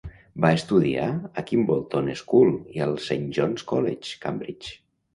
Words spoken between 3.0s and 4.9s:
Saint John's College, Cambridge.